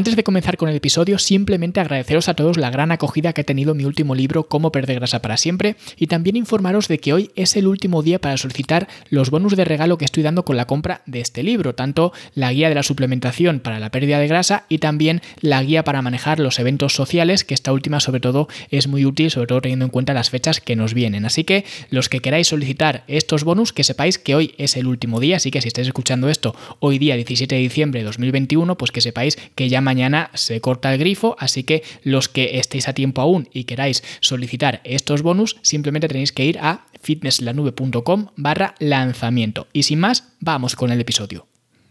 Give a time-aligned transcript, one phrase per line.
[0.00, 3.44] Antes de comenzar con el episodio, simplemente agradeceros a todos la gran acogida que ha
[3.44, 7.30] tenido mi último libro, Cómo perder grasa para siempre, y también informaros de que hoy
[7.36, 10.66] es el último día para solicitar los bonus de regalo que estoy dando con la
[10.66, 14.64] compra de este libro, tanto la guía de la suplementación para la pérdida de grasa
[14.70, 18.88] y también la guía para manejar los eventos sociales, que esta última sobre todo es
[18.88, 21.26] muy útil, sobre todo teniendo en cuenta las fechas que nos vienen.
[21.26, 25.20] Así que los que queráis solicitar estos bonus, que sepáis que hoy es el último
[25.20, 28.92] día, así que si estáis escuchando esto hoy día 17 de diciembre de 2021, pues
[28.92, 32.92] que sepáis que ya mañana se corta el grifo, así que los que estéis a
[32.94, 39.66] tiempo aún y queráis solicitar estos bonus, simplemente tenéis que ir a fitnesslanube.com barra lanzamiento.
[39.72, 41.48] Y sin más, vamos con el episodio.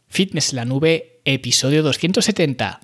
[0.07, 2.79] Fitness la Nube, episodio 270.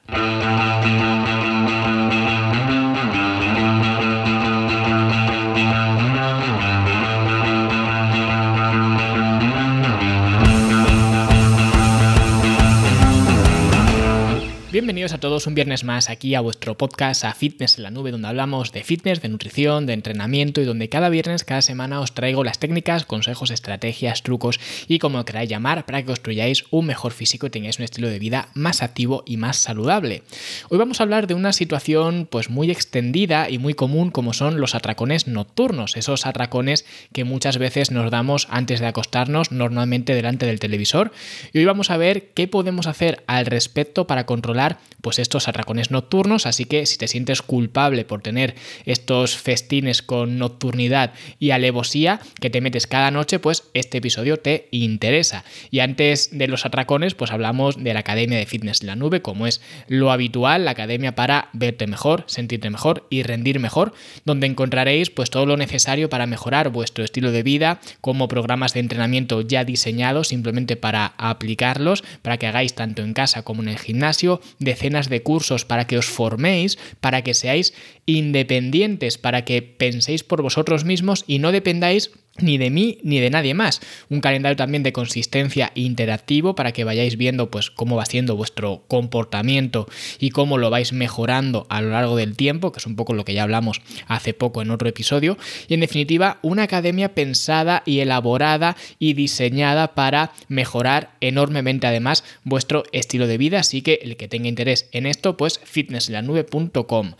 [14.76, 18.12] Bienvenidos a todos un viernes más aquí a vuestro podcast a Fitness en la Nube,
[18.12, 22.14] donde hablamos de fitness, de nutrición, de entrenamiento y donde cada viernes, cada semana os
[22.14, 24.60] traigo las técnicas, consejos, estrategias, trucos
[24.90, 28.20] y como queráis llamar para que construyáis un mejor físico y tengáis un estilo de
[28.20, 30.24] vida más activo y más saludable.
[30.68, 34.60] Hoy vamos a hablar de una situación pues muy extendida y muy común como son
[34.60, 40.46] los atracones nocturnos, esos atracones que muchas veces nos damos antes de acostarnos, normalmente delante
[40.46, 41.14] del televisor.
[41.54, 44.65] Y hoy vamos a ver qué podemos hacer al respecto para controlar
[45.02, 50.40] pues estos atracones nocturnos, así que si te sientes culpable por tener estos festines con
[50.40, 55.44] nocturnidad y alevosía que te metes cada noche, pues este episodio te interesa.
[55.70, 59.22] Y antes de los atracones, pues hablamos de la Academia de Fitness en la Nube,
[59.22, 63.94] como es lo habitual, la academia para verte mejor, sentirte mejor y rendir mejor,
[64.26, 68.80] donde encontraréis pues todo lo necesario para mejorar vuestro estilo de vida, como programas de
[68.80, 73.80] entrenamiento ya diseñados simplemente para aplicarlos, para que hagáis tanto en casa como en el
[73.80, 77.74] gimnasio, decenas de cursos para que os forméis, para que seáis
[78.06, 83.30] independientes, para que penséis por vosotros mismos y no dependáis ni de mí ni de
[83.30, 83.82] nadie más.
[84.10, 88.84] Un calendario también de consistencia interactivo para que vayáis viendo pues cómo va siendo vuestro
[88.88, 89.88] comportamiento
[90.20, 93.24] y cómo lo vais mejorando a lo largo del tiempo, que es un poco lo
[93.24, 95.38] que ya hablamos hace poco en otro episodio.
[95.68, 102.84] Y en definitiva, una academia pensada y elaborada y diseñada para mejorar enormemente además vuestro
[102.92, 103.60] estilo de vida.
[103.60, 107.14] Así que el que tenga interés en esto, pues fitnesslanube.com.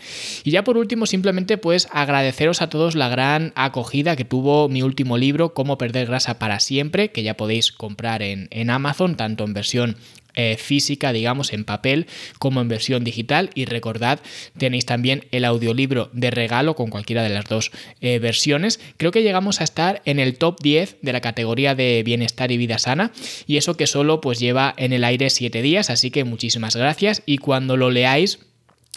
[0.44, 4.82] Y ya por último, simplemente pues agradeceros a todos la gran acogida que tuvo mi
[4.82, 9.54] último libro, Cómo perder grasa para siempre, que ya podéis comprar en, Amazon, tanto en
[9.54, 9.98] versión
[10.34, 12.08] eh, física, digamos, en papel,
[12.40, 13.52] como en versión digital.
[13.54, 14.20] Y recordad,
[14.58, 17.72] tenéis también el audiolibro de regalo con cualquiera de las dos
[18.02, 18.80] eh, versiones.
[18.98, 22.58] Creo que llegamos a estar en el top 10 de la categoría de bienestar y
[22.58, 23.12] vida sana.
[23.46, 25.90] Y eso que solo pues lleva en el aire 7 días.
[25.90, 27.22] Así que muchísimas gracias.
[27.26, 28.40] Y cuando lo leáis,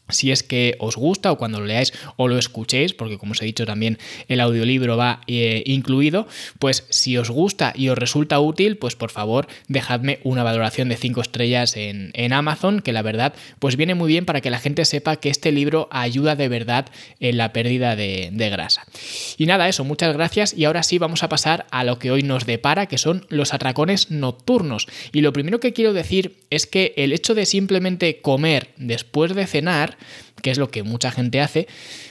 [0.08, 3.42] si es que os gusta o cuando lo leáis o lo escuchéis, porque como os
[3.42, 3.98] he dicho también
[4.28, 6.26] el audiolibro va eh, incluido,
[6.58, 10.96] pues si os gusta y os resulta útil, pues por favor dejadme una valoración de
[10.96, 14.84] 5 estrellas en, Amazon, que la verdad pues viene muy bien para que la gente
[14.84, 16.86] sepa que este libro ayuda de verdad
[17.20, 18.84] en la pérdida de, de grasa.
[19.38, 22.22] Y nada, eso, muchas gracias y ahora sí vamos a pasar a lo que hoy
[22.22, 24.86] nos depara, que son los atracones nocturnos.
[25.12, 29.46] Y lo primero que quiero decir es que el hecho de simplemente comer después de
[29.46, 29.97] cenar,
[30.42, 31.69] que es lo que mucha gente hace,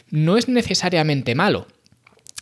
[0.10, 1.68] no es necesariamente malo.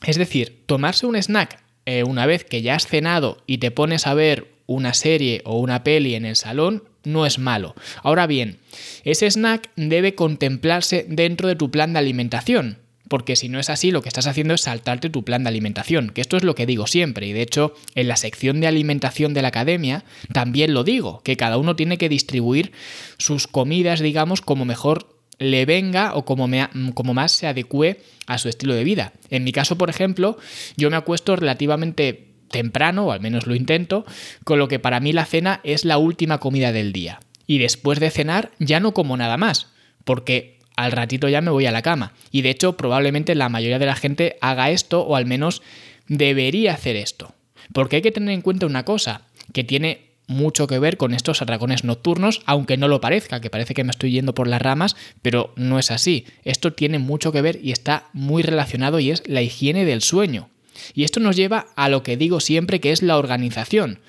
[0.05, 4.07] Es decir, tomarse un snack eh, una vez que ya has cenado y te pones
[4.07, 7.75] a ver una serie o una peli en el salón, no es malo.
[8.01, 8.57] Ahora bien,
[9.03, 12.79] ese snack debe contemplarse dentro de tu plan de alimentación.
[13.07, 16.09] Porque si no es así, lo que estás haciendo es saltarte tu plan de alimentación,
[16.09, 19.35] que esto es lo que digo siempre, y de hecho en la sección de alimentación
[19.35, 20.03] de la academia
[20.33, 22.71] también lo digo, que cada uno tiene que distribuir
[23.19, 28.73] sus comidas, digamos, como mejor le venga o como, más se adecue a su estilo
[28.73, 29.13] de vida.
[29.29, 30.37] En mi caso, por ejemplo,
[30.77, 34.05] yo me acuesto relativamente temprano, o al menos lo intento,
[34.43, 37.19] con lo que para mí la cena es la última comida del día.
[37.47, 39.67] Y después de cenar ya no como nada más,
[40.03, 42.13] porque al ratito ya me voy a la cama.
[42.31, 45.61] Y de hecho probablemente la mayoría de la gente haga esto o al menos
[46.07, 47.33] debería hacer esto.
[47.73, 49.21] Porque hay que tener en cuenta una cosa,
[49.53, 53.73] que tiene mucho que ver con estos atracones nocturnos, aunque no lo parezca, que parece
[53.73, 56.25] que me estoy yendo por las ramas, pero no es así.
[56.43, 60.49] Esto tiene mucho que ver y está muy relacionado y es la higiene del sueño.
[60.93, 63.99] Y esto nos lleva a lo que digo siempre que es la organización,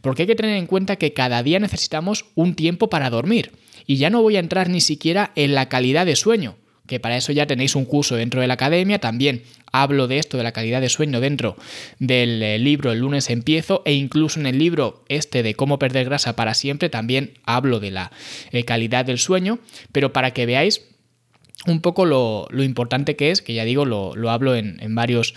[0.00, 3.52] porque hay que tener en cuenta que cada día necesitamos un tiempo para dormir.
[3.86, 6.56] Y ya no voy a entrar ni siquiera en la calidad de sueño,
[6.86, 9.42] que para eso ya tenéis un curso dentro de la academia, también
[9.72, 11.56] hablo de esto, de la calidad de sueño dentro
[11.98, 16.04] del eh, libro El lunes empiezo e incluso en el libro este de cómo perder
[16.04, 18.12] grasa para siempre también hablo de la
[18.50, 19.58] eh, calidad del sueño,
[19.92, 20.82] pero para que veáis
[21.66, 25.34] un poco lo, importante que es, que ya digo, lo, hablo en, en varios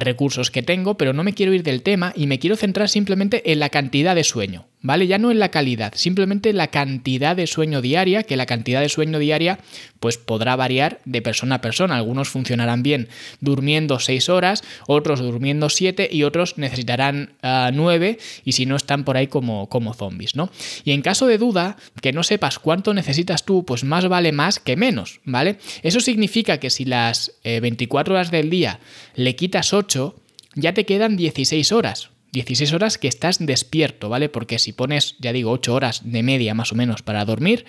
[0.00, 3.50] recursos que tengo, pero no me quiero ir del tema y me quiero centrar simplemente
[3.52, 5.06] en la cantidad de sueño, ¿vale?
[5.06, 8.90] Ya no en la calidad, simplemente la cantidad de sueño diaria, que la cantidad de
[8.90, 9.58] sueño diaria
[9.98, 11.96] pues podrá variar de persona a persona.
[11.96, 13.08] Algunos funcionarán bien
[13.40, 19.04] durmiendo 6 horas, otros durmiendo 7 y otros necesitarán 9 ah, y si no están
[19.04, 20.50] por ahí como, como zombies, ¿no?
[20.84, 24.58] Y en caso de duda, que no sepas cuánto necesitas tú, pues más vale más
[24.58, 25.56] que menos, ¿vale?
[25.82, 28.80] Eso significa que si las 24 eh, horas del día
[29.14, 30.14] le quitas 8,
[30.56, 32.10] ya te quedan 16 horas.
[32.34, 34.28] 16 horas que estás despierto, ¿vale?
[34.28, 37.64] Porque si pones, ya digo, 8 horas de media más o menos para dormir,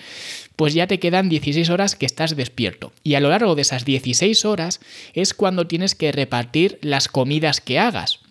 [0.57, 2.91] pues ya te quedan 16 horas que estás despierto.
[3.03, 4.81] Y a lo largo de esas 16 horas
[5.13, 8.24] es cuando tienes que repartir las comidas que hagas.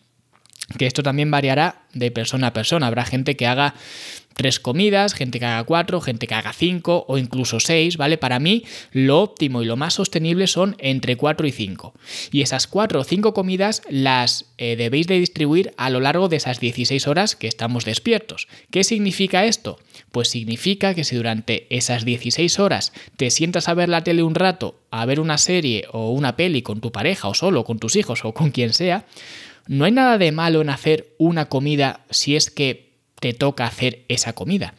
[0.78, 2.86] Que esto también variará de persona a persona.
[2.86, 3.74] Habrá gente que haga
[4.34, 8.18] tres comidas, gente que haga cuatro, gente que haga cinco o incluso seis, ¿vale?
[8.18, 11.94] Para mí lo óptimo y lo más sostenible son entre cuatro y cinco.
[12.30, 16.36] Y esas cuatro o cinco comidas las eh, debéis de distribuir a lo largo de
[16.36, 18.48] esas 16 horas que estamos despiertos.
[18.70, 19.78] ¿Qué significa esto?
[20.10, 24.34] Pues significa que si durante esas 16 horas te sientas a ver la tele un
[24.34, 27.96] rato, a ver una serie o una peli con tu pareja o solo, con tus
[27.96, 29.06] hijos o con quien sea,
[29.66, 34.04] no hay nada de malo en hacer una comida si es que te toca hacer
[34.08, 34.74] esa comida.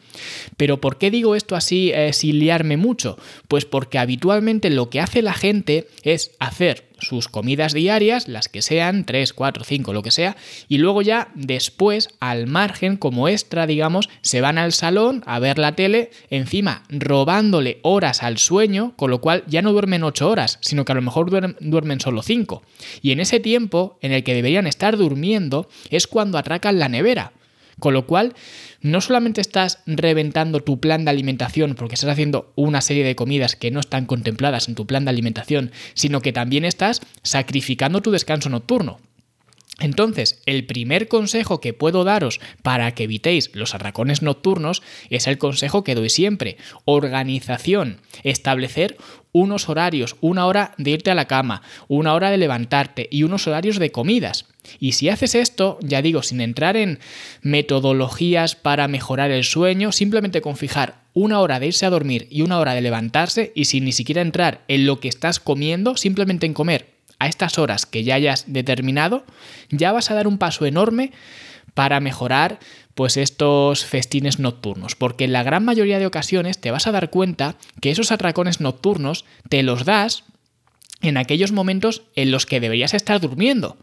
[0.56, 3.18] Pero ¿por qué digo esto así eh, sin liarme mucho?
[3.48, 8.62] Pues porque habitualmente lo que hace la gente es hacer sus comidas diarias, las que
[8.62, 10.36] sean, 3, 4, 5, lo que sea,
[10.68, 15.58] y luego ya después, al margen, como extra, digamos, se van al salón a ver
[15.58, 20.58] la tele, encima robándole horas al sueño, con lo cual ya no duermen 8 horas,
[20.62, 22.62] sino que a lo mejor duermen, duermen solo 5.
[23.02, 27.32] Y en ese tiempo en el que deberían estar durmiendo es cuando atracan la nevera.
[27.78, 28.34] Con lo cual,
[28.80, 33.54] no solamente estás reventando tu plan de alimentación porque estás haciendo una serie de comidas
[33.54, 38.10] que no están contempladas en tu plan de alimentación, sino que también estás sacrificando tu
[38.10, 38.98] descanso nocturno.
[39.78, 45.36] Entonces, el primer consejo que puedo daros para que evitéis los arracones nocturnos es el
[45.36, 46.56] consejo que doy siempre.
[46.86, 47.98] Organización.
[48.22, 48.96] Establecer
[49.32, 53.46] unos horarios, una hora de irte a la cama, una hora de levantarte y unos
[53.46, 54.46] horarios de comidas.
[54.80, 56.98] Y si haces esto, ya digo, sin entrar en
[57.42, 62.40] metodologías para mejorar el sueño, simplemente con fijar una hora de irse a dormir y
[62.40, 66.46] una hora de levantarse y sin ni siquiera entrar en lo que estás comiendo, simplemente
[66.46, 69.24] en comer a estas horas que ya hayas determinado,
[69.70, 71.12] ya vas a dar un paso enorme
[71.74, 72.58] para mejorar
[72.94, 77.10] pues estos festines nocturnos, porque en la gran mayoría de ocasiones te vas a dar
[77.10, 80.24] cuenta que esos atracones nocturnos te los das
[81.02, 83.76] en aquellos momentos en los que deberías estar durmiendo.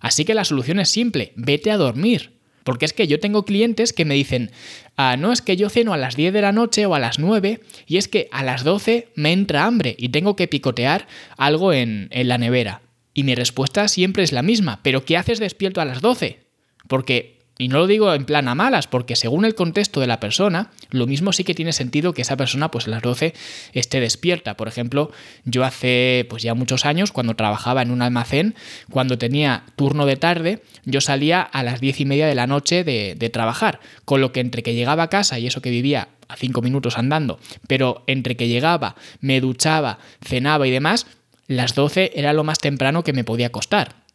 [0.00, 2.35] Así que la solución es simple, vete a dormir.
[2.66, 4.50] Porque es que yo tengo clientes que me dicen,
[4.96, 7.20] ah, no es que yo ceno a las 10 de la noche o a las
[7.20, 11.72] 9 y es que a las 12 me entra hambre y tengo que picotear algo
[11.72, 12.82] en, en la nevera.
[13.14, 16.40] Y mi respuesta siempre es la misma, pero ¿qué haces despierto a las 12?
[16.88, 20.20] Porque y no lo digo en plan a malas, porque según el contexto de la
[20.20, 23.32] persona, lo mismo sí que tiene sentido que esa persona pues a las 12
[23.72, 24.56] esté despierta.
[24.58, 25.10] Por ejemplo,
[25.44, 28.54] yo hace pues ya muchos años, cuando trabajaba en un almacén,
[28.90, 32.84] cuando tenía turno de tarde, yo salía a las 10 y media de la noche
[32.84, 33.80] de, trabajar.
[34.04, 36.98] Con lo que entre que llegaba a casa y eso que vivía a 5 minutos
[36.98, 41.06] andando, pero entre que llegaba, me duchaba, cenaba y demás,
[41.48, 44.05] las 12 era lo más temprano que me podía costar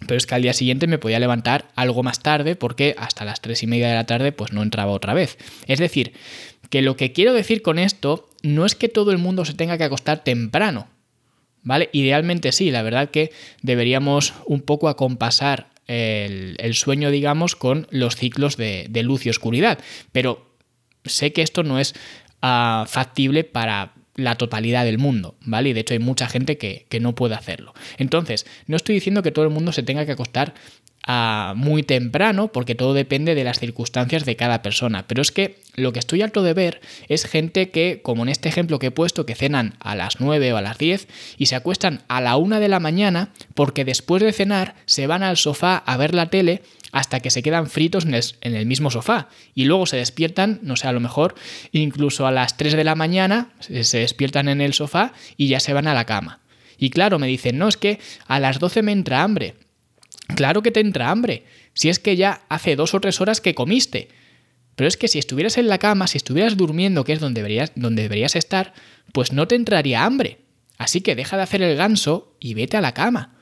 [0.00, 3.40] pero es que al día siguiente me podía levantar algo más tarde porque hasta las
[3.40, 5.38] tres y media de la tarde pues no entraba otra vez.
[5.66, 6.12] Es decir,
[6.70, 9.78] que lo que quiero decir con esto no es que todo el mundo se tenga
[9.78, 10.88] que acostar temprano,
[11.62, 11.88] ¿vale?
[11.92, 13.32] Idealmente sí, la verdad que
[13.62, 19.78] deberíamos un poco acompasar el, sueño, digamos, con los ciclos de, luz y oscuridad,
[20.12, 20.56] pero
[21.04, 21.94] sé que esto no es
[22.40, 25.70] ah, factible para la totalidad del mundo, ¿vale?
[25.70, 27.74] Y de hecho hay mucha gente que, no puede hacerlo.
[27.98, 30.54] Entonces, no estoy diciendo que todo el mundo se tenga que acostar
[31.06, 35.06] a muy temprano, porque todo depende de las circunstancias de cada persona.
[35.06, 38.48] Pero es que lo que estoy harto de ver es gente que, como en este
[38.48, 41.56] ejemplo que he puesto, que cenan a las 9 o a las 10 y se
[41.56, 45.76] acuestan a la 1 de la mañana porque después de cenar se van al sofá
[45.76, 46.62] a ver la tele
[46.94, 49.28] hasta que se quedan fritos en el, mismo sofá.
[49.52, 51.34] Y luego se despiertan, no sé, a lo mejor
[51.72, 55.72] incluso a las 3 de la mañana se despiertan en el sofá y ya se
[55.72, 56.38] van a la cama.
[56.78, 57.98] Y claro, me dicen, no, es que
[58.28, 59.56] a las 12 me entra hambre.
[60.36, 63.56] Claro que te entra hambre, si es que ya hace dos o tres horas que
[63.56, 64.08] comiste.
[64.76, 68.02] Pero es que si estuvieras en la cama, si estuvieras durmiendo, que es donde donde
[68.02, 68.72] deberías estar,
[69.12, 70.38] pues no te entraría hambre.
[70.78, 73.33] Así que deja de hacer el ganso y vete a la cama.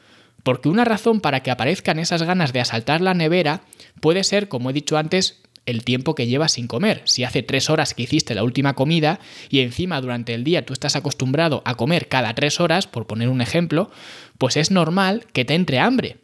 [0.42, 3.62] Porque una razón para que aparezcan esas ganas de asaltar la nevera
[4.00, 7.02] puede ser, como he dicho antes, el tiempo que llevas sin comer.
[7.04, 10.72] Si hace tres horas que hiciste la última comida y encima durante el día tú
[10.72, 13.90] estás acostumbrado a comer cada tres horas, por poner un ejemplo,
[14.38, 16.16] pues es normal que te entre hambre.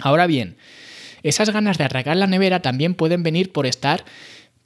[0.00, 0.56] Ahora bien,
[1.22, 4.04] esas ganas de arrancar la nevera también pueden venir por estar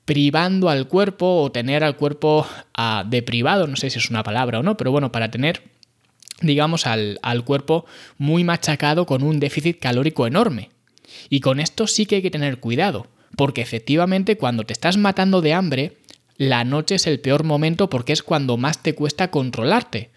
[0.04, 2.46] privando al cuerpo o tener al cuerpo
[2.76, 5.62] uh, deprivado, no sé si es una palabra o no, pero bueno, para tener,
[6.40, 7.86] digamos, al, al cuerpo
[8.18, 10.70] muy machacado con un déficit calórico enorme.
[11.28, 13.06] Y con esto sí que hay que tener cuidado
[13.36, 15.96] porque efectivamente cuando te estás matando de hambre,
[16.36, 20.10] la noche es el peor momento porque es cuando más te cuesta controlarte.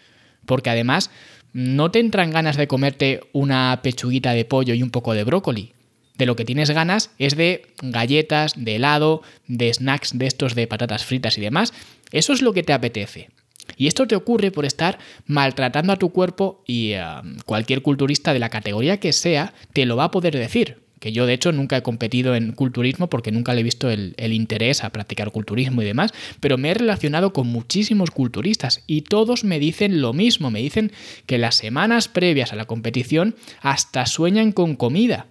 [0.46, 1.10] Porque además
[1.54, 5.74] no te entran ganas de comerte una pechuguita de pollo y un poco de brócoli.
[6.18, 10.68] De lo que tienes ganas es de galletas, de helado, de snacks de estos de
[10.68, 11.74] patatas fritas y demás.
[12.12, 13.30] Eso es lo que te apetece.
[13.78, 17.04] Y esto te ocurre por estar maltratando a tu cuerpo y eh,
[17.46, 20.84] cualquier culturista de la categoría que sea te lo va a poder decir.
[21.00, 24.16] Que yo de hecho nunca he competido en culturismo porque nunca le he visto el,
[24.18, 29.44] interés a practicar culturismo y demás, pero me he relacionado con muchísimos culturistas y todos
[29.44, 30.94] me dicen lo mismo, me dicen
[31.26, 35.28] que las semanas previas a la competición hasta sueñan con comida.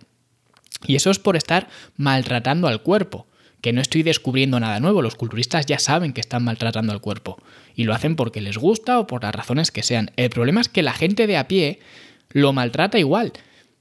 [0.86, 3.26] Y eso es por estar maltratando al cuerpo
[3.62, 7.38] que no estoy descubriendo nada nuevo, los culturistas ya saben que están maltratando al cuerpo
[7.74, 10.10] y lo hacen porque les gusta o por las razones que sean.
[10.16, 11.80] El problema es que la gente de a pie
[12.30, 13.32] lo maltrata igual.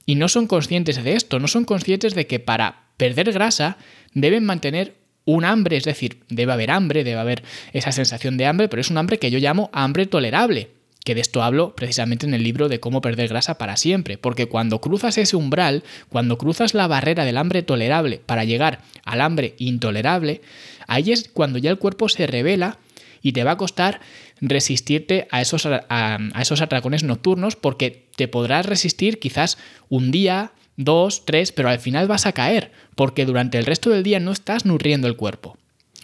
[0.06, 3.78] Y no son conscientes de esto, no son conscientes de que para perder grasa
[4.14, 4.96] deben mantener
[5.26, 7.44] un hambre, es decir, debe haber hambre, debe haber
[7.74, 10.70] esa sensación de hambre, pero es un hambre que yo llamo hambre tolerable,
[11.04, 14.48] que de esto hablo precisamente en el libro de cómo perder grasa para siempre, porque
[14.48, 19.56] cuando cruzas ese umbral, cuando cruzas la barrera del hambre tolerable para llegar al hambre
[19.58, 20.42] intolerable,
[20.88, 22.78] ahí es cuando ya el cuerpo se revela
[23.22, 24.02] y te va a costar
[24.40, 29.58] resistirte a esos, a, esos atracones nocturnos porque te podrás resistir quizás
[29.90, 34.04] un día, dos, tres, pero al final vas a caer porque durante el resto del
[34.04, 35.58] día no estás nutriendo el cuerpo.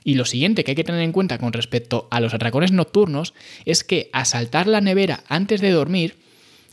[0.04, 3.34] Y lo siguiente que hay que tener en cuenta con respecto a los atracones nocturnos
[3.66, 6.16] es que asaltar la nevera antes de dormir,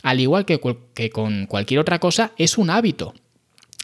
[0.02, 0.60] al igual que,
[0.94, 3.14] que con cualquier otra cosa, es un hábito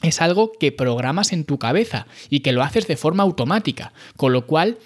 [0.02, 4.32] es algo que programas en tu cabeza y que lo haces de forma automática, con
[4.32, 4.78] lo cual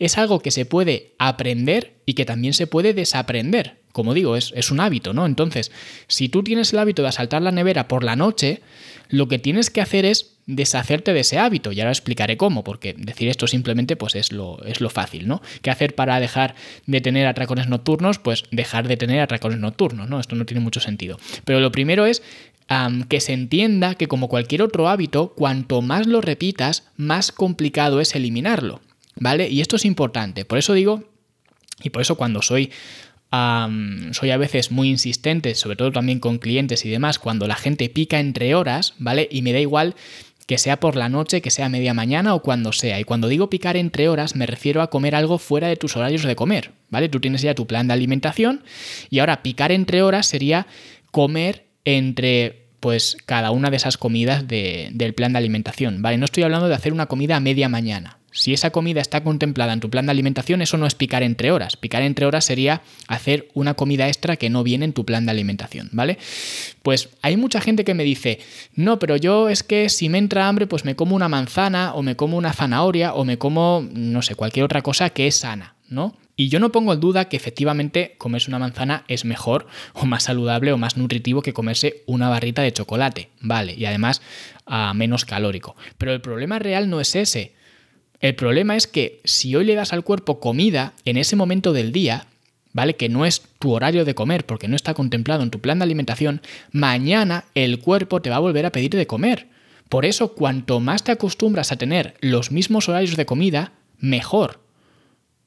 [0.00, 3.78] es algo que se puede aprender y que también se puede desaprender.
[3.92, 5.26] Como digo, es, es, un hábito, ¿no?
[5.26, 5.70] Entonces,
[6.08, 8.60] si tú tienes el hábito de asaltar la nevera por la noche,
[9.08, 11.72] lo que tienes que hacer es deshacerte de ese hábito.
[11.72, 15.42] Y ahora explicaré cómo, porque decir esto simplemente pues es lo, es lo fácil, ¿no?
[15.62, 16.54] ¿Qué hacer para dejar
[16.86, 18.18] de tener atracones nocturnos?
[18.18, 20.20] Pues dejar de tener atracones nocturnos, ¿no?
[20.20, 21.18] Esto no tiene mucho sentido.
[21.44, 22.22] Pero lo primero es
[23.08, 28.14] que se entienda que como cualquier otro hábito, cuanto más lo repitas, más complicado es
[28.14, 28.80] eliminarlo.
[29.16, 29.48] ¿Vale?
[29.48, 30.44] Y esto es importante.
[30.44, 31.04] Por eso digo,
[31.82, 32.70] y por eso cuando soy
[33.30, 37.88] soy a veces muy insistente, sobre todo también con clientes y demás, cuando la gente
[37.88, 39.28] pica entre horas, ¿vale?
[39.30, 39.94] Y me da igual
[40.48, 42.98] que sea por la noche, que sea media mañana o cuando sea.
[42.98, 46.24] Y cuando digo picar entre horas, me refiero a comer algo fuera de tus horarios
[46.24, 47.08] de comer, ¿vale?
[47.08, 48.64] Tú tienes ya tu plan de alimentación
[49.10, 50.66] y ahora picar entre horas sería
[51.12, 56.16] comer entre pues cada una de esas comidas del plan de alimentación, ¿vale?
[56.16, 59.72] No estoy hablando de hacer una comida a media mañana, si esa comida está contemplada
[59.72, 61.76] en tu plan de alimentación, eso no es picar entre horas.
[61.76, 65.32] Picar entre horas sería hacer una comida extra que no viene en tu plan de
[65.32, 66.18] alimentación, ¿vale?
[66.82, 68.40] Pues hay mucha gente que me dice,
[68.74, 72.02] no, pero yo es que si me entra hambre, pues me como una manzana o
[72.02, 75.74] me como una zanahoria o me como, no sé, cualquier otra cosa que es sana,
[75.88, 76.16] ¿no?
[76.40, 80.22] Y yo no pongo en duda que efectivamente comerse una manzana es mejor o más
[80.22, 83.74] saludable o más nutritivo que comerse una barrita de chocolate, ¿vale?
[83.74, 84.22] Y además
[84.64, 85.76] a menos calórico.
[85.98, 87.52] Pero el problema real no es ese.
[88.20, 91.90] El problema es que si hoy le das al cuerpo comida en ese momento del
[91.90, 92.26] día,
[92.72, 92.94] ¿vale?
[92.94, 95.84] Que no es tu horario de comer porque no está contemplado en tu plan de
[95.84, 99.48] alimentación, mañana el cuerpo te va a volver a pedir de comer.
[99.88, 104.60] Por eso, cuanto más te acostumbras a tener los mismos horarios de comida, mejor.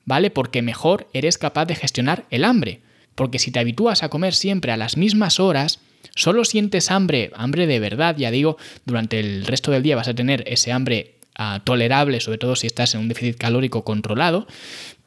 [0.05, 0.31] ¿Vale?
[0.31, 2.81] Porque mejor eres capaz de gestionar el hambre.
[3.15, 5.79] Porque si te habitúas a comer siempre a las mismas horas,
[6.15, 10.15] solo sientes hambre, hambre de verdad, ya digo, durante el resto del día vas a
[10.15, 11.19] tener ese hambre
[11.63, 14.47] tolerable, sobre todo si estás en un déficit calórico controlado,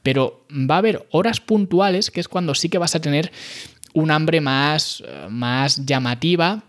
[0.03, 3.33] pero va a haber horas puntuales que es cuando sí que vas a tener
[3.93, 6.63] un hambre más, más llamativa,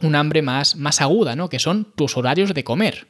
[0.00, 1.48] un hambre más, más aguda, ¿no?
[1.48, 3.08] que son tus horarios de comer.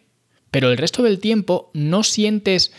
[0.50, 2.72] Pero el resto del tiempo no sientes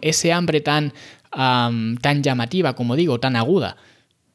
[0.00, 0.92] ese hambre tan,
[1.30, 3.76] tan llamativa, como digo, tan aguda.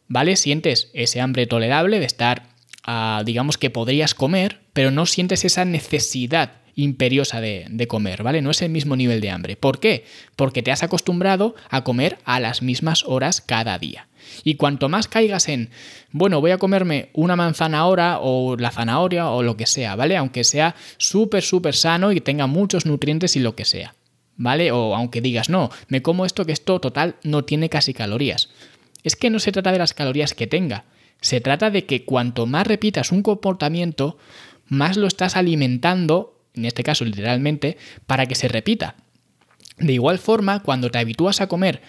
[0.07, 0.35] ¿Vale?
[0.35, 2.49] Sientes ese hambre tolerable de estar,
[2.83, 8.41] ah, digamos que podrías comer, pero no sientes esa necesidad imperiosa de, comer, ¿vale?
[8.41, 9.55] No es el mismo nivel de hambre.
[9.55, 10.05] ¿Por qué?
[10.35, 14.07] Porque te has acostumbrado a comer a las mismas horas cada día.
[14.43, 15.69] Y cuanto más caigas en,
[16.11, 20.17] bueno, voy a comerme una manzana ahora o la zanahoria o lo que sea, ¿vale?
[20.17, 23.95] Aunque sea súper, súper sano y tenga muchos nutrientes y lo que sea,
[24.37, 24.71] ¿vale?
[24.71, 28.49] O aunque digas, no, me como esto que esto total no tiene casi calorías.
[29.03, 30.85] Es que no se trata de las calorías que tenga,
[31.21, 34.17] se trata de que cuanto más repitas un comportamiento,
[34.67, 38.95] más lo estás alimentando, en este caso literalmente, para que se repita.
[39.77, 41.81] De igual forma, cuando te habitúas a comer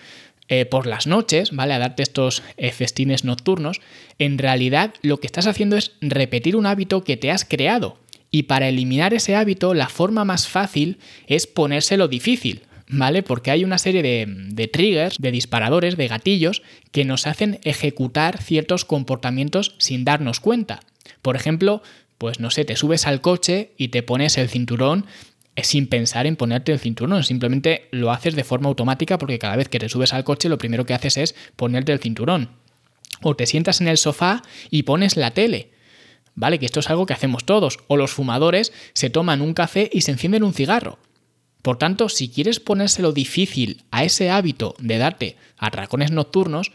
[0.49, 1.75] eh, por las noches, ¿vale?
[1.75, 3.81] A darte estos eh, festines nocturnos,
[4.19, 7.99] en realidad lo que estás haciendo es repetir un hábito que te has creado.
[8.31, 13.23] Y para eliminar ese hábito, la forma más fácil es ponérselo difícil, ¿vale?
[13.23, 18.43] Porque hay una serie de, de, triggers, de disparadores, de gatillos, que nos hacen ejecutar
[18.43, 20.81] ciertos comportamientos sin darnos cuenta.
[21.21, 21.83] Por ejemplo,
[22.23, 25.07] pues no sé, te subes al coche y te pones el cinturón
[25.61, 29.69] sin pensar en ponerte el cinturón, simplemente lo haces de forma automática porque cada vez
[29.69, 32.51] que te subes al coche lo primero que haces es ponerte el cinturón.
[33.23, 35.73] O te sientas en el sofá y pones la tele.
[36.37, 36.61] ¿Vale?
[36.61, 37.81] Que esto es algo que hacemos todos.
[37.89, 41.01] O los fumadores se toman un café y se encienden un cigarro.
[41.61, 46.71] Por tanto, si quieres ponérselo difícil a ese hábito de darte atracones nocturnos,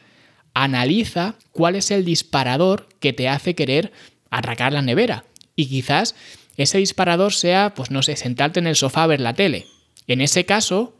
[0.54, 3.94] analiza cuál es el disparador que te hace querer
[4.30, 5.24] atracar la nevera.
[5.58, 6.16] Y quizás
[6.56, 9.66] ese disparador sea, pues no sé, sentarte en el sofá a ver la tele.
[10.08, 10.96] En ese caso,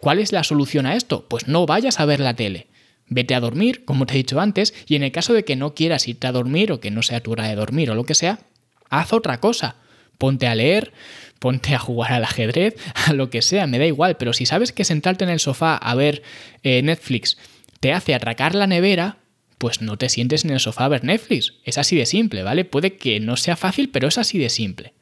[0.00, 1.28] ¿cuál es la solución a esto?
[1.28, 2.66] Pues no vayas a ver la tele.
[3.06, 5.74] Vete a dormir, como te he dicho antes, y en el caso de que no
[5.74, 8.14] quieras irte a dormir o que no sea tu hora de dormir o lo que
[8.14, 8.40] sea,
[8.88, 9.76] haz otra cosa.
[10.16, 10.92] Ponte a leer,
[11.38, 14.72] ponte a jugar al ajedrez, a lo que sea, me da igual, pero si sabes
[14.72, 16.22] que sentarte en el sofá a ver
[16.62, 17.36] eh, Netflix
[17.80, 19.16] te hace atracar la nevera,
[19.60, 21.52] pues no te sientes en el sofá a ver Netflix.
[21.64, 22.64] Es así de simple, ¿vale?
[22.64, 24.94] Puede que no sea fácil, pero es así de simple.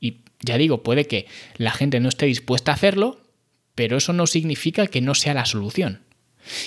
[0.00, 3.22] Y ya digo, puede que la gente no esté dispuesta a hacerlo,
[3.74, 6.02] pero eso no significa que no sea la solución.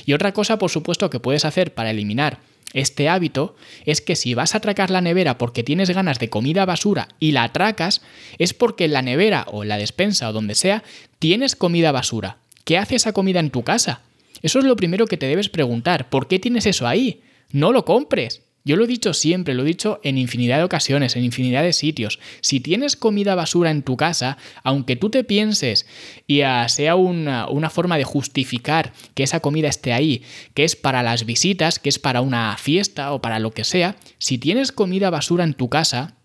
[0.07, 2.39] Y otra cosa, por supuesto, que puedes hacer para eliminar
[2.73, 3.55] este hábito
[3.85, 7.33] es que si vas a atracar la nevera porque tienes ganas de comida basura y
[7.33, 8.01] la atracas,
[8.39, 10.83] es porque en la nevera o en la despensa o donde sea
[11.19, 12.37] tienes comida basura.
[12.65, 14.01] ¿Qué hace esa comida en tu casa?
[14.43, 16.09] Eso es lo primero que te debes preguntar.
[16.09, 17.21] ¿Por qué tienes eso ahí?
[17.51, 18.43] No lo compres.
[18.65, 21.73] Yo lo he dicho siempre, lo he dicho en infinidad de ocasiones, en infinidad de
[21.73, 22.19] sitios.
[22.39, 25.85] Si tienes comida basura en tu casa, aunque tú te pienses
[26.27, 31.03] y sea una, una, forma de justificar que esa comida esté ahí, que es para
[31.03, 35.09] las visitas, que es para una fiesta o para lo que sea, si tienes comida
[35.09, 36.15] basura en tu casa,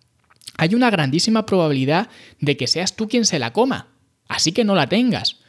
[0.57, 2.09] hay una grandísima probabilidad
[2.40, 3.88] de que seas tú quien se la coma.
[4.28, 5.40] Así que no la tengas.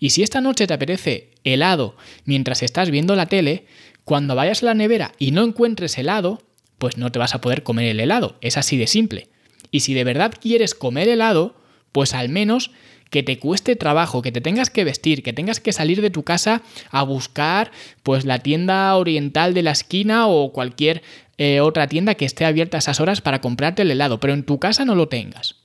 [0.00, 3.66] Y si esta noche te apetece helado mientras estás viendo la tele,
[4.04, 6.42] cuando vayas a la nevera y no encuentres helado,
[6.78, 8.36] pues no te vas a poder comer el helado.
[8.40, 9.28] Es así de simple.
[9.70, 11.56] Y si de verdad quieres comer helado,
[11.92, 12.70] pues al menos
[13.10, 16.24] que te cueste trabajo, que te tengas que vestir, que tengas que salir de tu
[16.24, 17.70] casa a buscar
[18.02, 21.02] pues la tienda oriental de la esquina o cualquier
[21.38, 24.44] eh, otra tienda que esté abierta a esas horas para comprarte el helado, pero en
[24.44, 25.63] tu casa no lo tengas.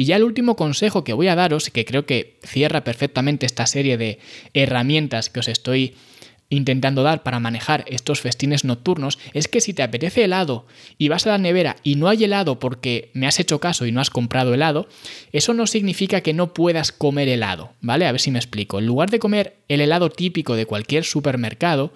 [0.00, 3.66] Y ya el último consejo que voy a daros, que creo que cierra perfectamente esta
[3.66, 4.18] serie de
[4.54, 5.94] herramientas que os estoy
[6.48, 10.64] intentando dar para manejar estos festines nocturnos es que si te apetece helado
[10.96, 13.92] y vas a la nevera y no hay helado porque me has hecho caso y
[13.92, 14.88] no has comprado helado,
[15.32, 18.06] eso no significa que no puedas comer helado, ¿vale?
[18.06, 18.78] A ver si me explico.
[18.78, 21.92] En lugar de comer el helado típico de cualquier supermercado,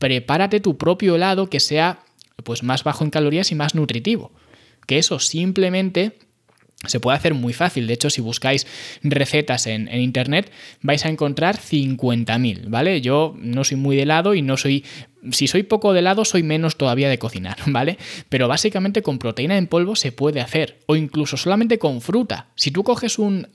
[0.00, 2.00] prepárate tu propio helado que sea
[2.42, 4.32] pues más bajo en calorías y más nutritivo.
[4.88, 6.18] Que eso simplemente
[6.86, 7.86] se puede hacer muy fácil.
[7.86, 8.66] De hecho, si buscáis
[9.02, 10.50] recetas en, internet,
[10.82, 13.00] vais a encontrar 50.000, ¿vale?
[13.00, 14.84] Yo no soy muy de helado y no soy.
[15.30, 17.96] Si soy poco de helado, soy menos todavía de cocinar, ¿vale?
[18.28, 20.80] Pero básicamente con proteína en polvo se puede hacer.
[20.86, 22.48] O incluso solamente con fruta.
[22.56, 23.48] Si tú coges un.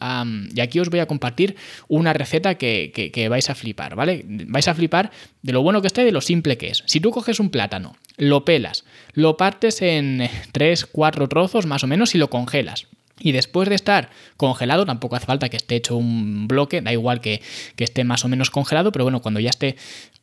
[0.54, 1.56] y aquí os voy a compartir
[1.88, 4.26] una receta que, que vais a flipar, ¿vale?
[4.26, 5.12] Vais a flipar
[5.42, 6.84] de lo bueno que está y de lo simple que es.
[6.86, 11.88] Si tú coges un plátano, lo pelas, lo partes en 3, 4 trozos más o
[11.88, 12.88] menos y lo congelas.
[13.20, 17.22] Y después de estar congelado, tampoco hace falta que esté hecho un bloque, da igual
[17.22, 17.42] que,
[17.78, 19.76] esté más o menos congelado, pero bueno, cuando ya esté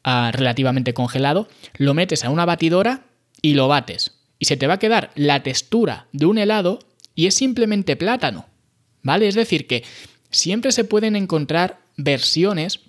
[0.02, 3.04] ah, relativamente congelado, lo metes a una batidora
[3.42, 4.12] y lo bates.
[4.38, 6.78] Y se te va a quedar la textura de un helado
[7.14, 8.46] y es simplemente plátano.
[9.02, 9.28] ¿Vale?
[9.28, 9.84] Es decir, que
[10.30, 12.80] siempre se pueden encontrar versiones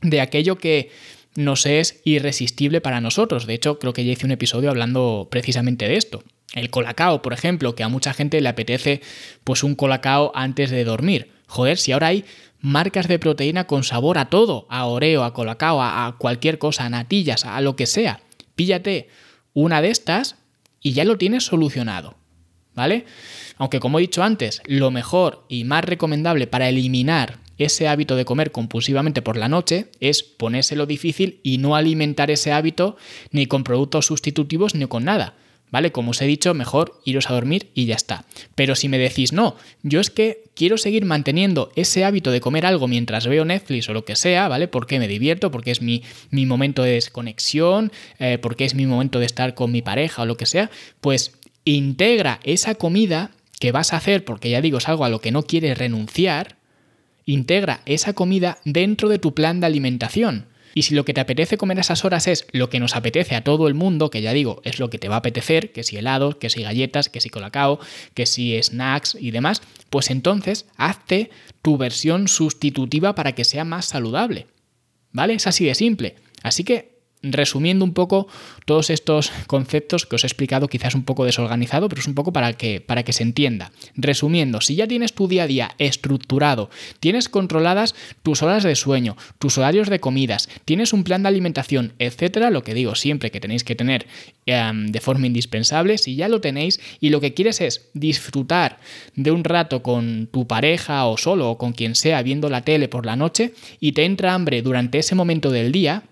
[0.00, 0.90] de aquello que
[1.36, 3.46] nos es irresistible para nosotros.
[3.46, 6.22] De hecho, creo que ya hice un episodio hablando precisamente de esto.
[6.54, 9.00] El colacao, por ejemplo, que a mucha gente le apetece
[9.44, 11.30] pues un colacao antes de dormir.
[11.46, 12.24] Joder, si ahora hay
[12.60, 16.90] marcas de proteína con sabor a todo, a oreo, a colacao, a, cualquier cosa, a
[16.90, 18.20] natillas, a lo que sea.
[18.56, 19.08] Píllate
[19.54, 20.36] una de estas
[20.80, 22.16] y ya lo tienes solucionado.
[22.74, 23.04] ¿Vale?
[23.56, 28.24] Aunque como he dicho antes, lo mejor y más recomendable para eliminar ese hábito de
[28.24, 32.96] comer compulsivamente por la noche es ponérselo difícil y no alimentar ese hábito
[33.30, 35.34] ni con productos sustitutivos ni con nada.
[35.70, 35.92] ¿Vale?
[35.92, 38.24] Como os he dicho, mejor iros a dormir y ya está.
[38.56, 42.66] Pero si me decís, no, yo es que quiero seguir manteniendo ese hábito de comer
[42.66, 44.66] algo mientras veo Netflix o lo que sea, ¿vale?
[44.66, 49.20] Porque me divierto, porque es mi, mi momento de desconexión, eh, porque es mi momento
[49.20, 53.92] de estar con mi pareja o lo que sea, pues integra esa comida que vas
[53.92, 56.56] a hacer, porque ya digo, es algo a lo que no quieres renunciar,
[57.24, 60.46] integra esa comida dentro de tu plan de alimentación.
[60.74, 63.34] Y si lo que te apetece comer a esas horas es lo que nos apetece
[63.34, 65.82] a todo el mundo, que ya digo, es lo que te va a apetecer, que
[65.82, 67.80] si helados, que si galletas, que si colacao,
[68.14, 71.30] que si snacks y demás, pues entonces hazte
[71.62, 74.46] tu versión sustitutiva para que sea más saludable.
[75.12, 75.34] ¿Vale?
[75.34, 76.14] Es así de simple.
[76.42, 78.28] Así que resumiendo un poco
[78.64, 82.32] todos estos conceptos que os he explicado, quizás un poco desorganizado, pero es un poco
[82.32, 83.72] para que, para que se entienda.
[83.94, 89.16] Resumiendo, si ya tienes tu día a día estructurado, tienes controladas tus horas de sueño,
[89.38, 93.40] tus horarios de comidas, tienes un plan de alimentación, etcétera, lo que digo siempre que
[93.40, 94.06] tenéis que tener
[94.46, 98.78] em, de forma indispensable, si ya lo tenéis y lo que quieres es disfrutar
[99.14, 102.88] de un rato con tu pareja o solo o con quien sea viendo la tele
[102.88, 106.04] por la noche y te entra hambre durante ese momento del día,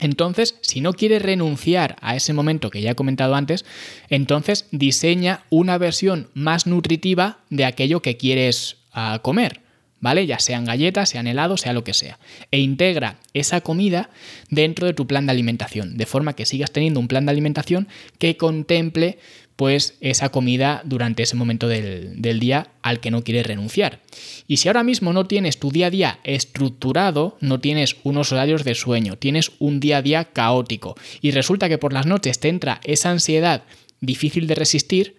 [0.00, 3.64] entonces, si no quieres renunciar a ese momento que ya he comentado antes,
[4.08, 9.60] entonces diseña una versión más nutritiva de aquello que quieres ah, comer.
[10.02, 10.26] ¿Vale?
[10.26, 12.18] Ya sean galletas, sean helados, sea lo que sea.
[12.50, 14.08] E integra esa comida
[14.48, 17.86] dentro de tu plan de alimentación, de forma que sigas teniendo un plan de alimentación
[18.18, 19.18] que contemple
[19.60, 24.00] pues esa comida durante ese momento del, día al que no quieres renunciar.
[24.48, 28.64] Y si ahora mismo no tienes tu día a día estructurado, no tienes unos horarios
[28.64, 32.48] de sueño, tienes un día a día caótico y resulta que por las noches te
[32.48, 33.64] entra esa ansiedad
[34.00, 35.16] difícil de resistir,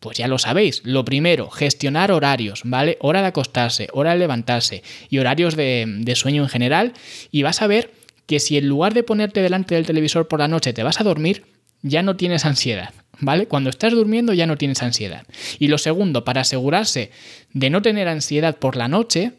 [0.00, 0.80] pues ya lo sabéis.
[0.86, 2.96] Lo primero, gestionar horarios, ¿vale?
[3.02, 6.94] Hora de acostarse, hora de levantarse y horarios de, de sueño en general.
[7.30, 7.90] Y vas a ver
[8.24, 11.04] que si en lugar de ponerte delante del televisor por la noche te vas a
[11.04, 11.44] dormir,
[11.82, 12.94] ya no tienes ansiedad.
[13.20, 13.46] ¿Vale?
[13.46, 15.26] Cuando estás durmiendo ya no tienes ansiedad.
[15.58, 17.10] Y lo segundo, para asegurarse
[17.52, 19.32] de no tener ansiedad por la noche,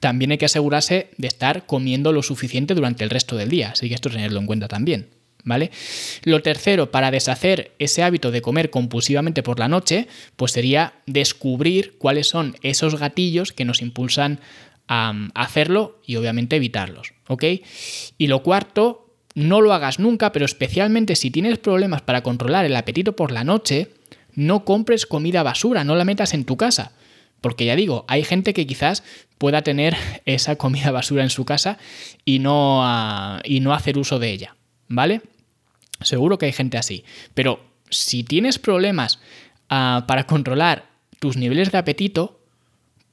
[0.00, 3.88] también hay que asegurarse de estar comiendo lo suficiente durante el resto del día, así
[3.88, 5.08] que esto tenerlo en cuenta también.
[5.46, 5.70] ¿Vale?
[6.22, 11.98] Lo tercero, para deshacer ese hábito de comer compulsivamente por la noche, pues sería descubrir
[11.98, 14.40] cuáles son esos gatillos que nos impulsan
[14.88, 17.12] a hacerlo y obviamente evitarlos.
[17.28, 17.44] ¿Ok?
[18.16, 19.03] Y lo cuarto,
[19.34, 23.44] no lo hagas nunca, pero especialmente si tienes problemas para controlar el apetito por la
[23.44, 23.90] noche,
[24.34, 26.92] no compres comida basura, no la metas en tu casa.
[27.40, 29.02] Porque ya digo, hay gente que quizás
[29.38, 31.78] pueda tener esa comida basura en su casa
[32.24, 34.56] y no, ah, y no hacer uso de ella,
[34.88, 35.20] ¿vale?
[36.00, 37.04] Seguro que hay gente así.
[37.34, 39.20] Pero si tienes problemas
[39.68, 40.86] ah, para controlar
[41.18, 42.40] tus niveles de apetito,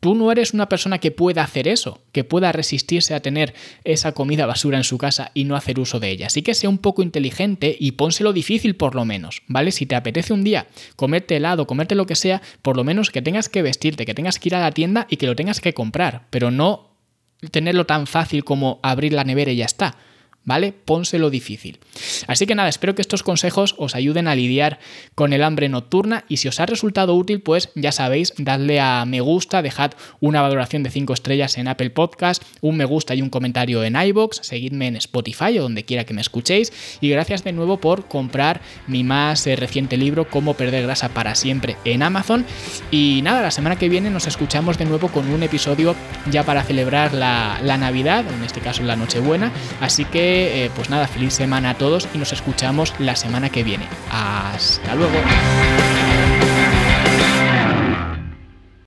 [0.01, 4.13] Tú no eres una persona que pueda hacer eso, que pueda resistirse a tener esa
[4.13, 6.25] comida basura en su casa y no hacer uso de ella.
[6.25, 9.71] Así que sea un poco inteligente y pónselo difícil por lo menos, ¿vale?
[9.71, 13.21] Si te apetece un día comerte helado, comerte lo que sea, por lo menos que
[13.21, 15.75] tengas que vestirte, que tengas que ir a la tienda y que lo tengas que
[15.75, 16.89] comprar, pero no
[17.51, 19.97] tenerlo tan fácil como abrir la nevera y ya está.
[20.43, 20.73] ¿Vale?
[20.73, 21.79] Pónselo difícil.
[22.27, 24.79] Así que nada, espero que estos consejos os ayuden a lidiar
[25.15, 29.05] con el hambre nocturna y si os ha resultado útil, pues ya sabéis, dadle a
[29.05, 33.21] me gusta, dejad una valoración de 5 estrellas en Apple Podcast, un me gusta y
[33.21, 37.43] un comentario en iBox, seguidme en Spotify o donde quiera que me escuchéis y gracias
[37.43, 42.01] de nuevo por comprar mi más eh, reciente libro Cómo perder grasa para siempre en
[42.03, 42.45] Amazon
[42.89, 45.95] y nada, la semana que viene nos escuchamos de nuevo con un episodio
[46.31, 51.07] ya para celebrar la, la Navidad, en este caso la Nochebuena, así eh, pues nada,
[51.07, 53.87] feliz semana a todos y nos escuchamos la semana que viene.
[54.09, 55.15] Hasta luego.